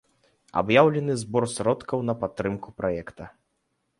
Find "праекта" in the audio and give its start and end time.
2.79-3.23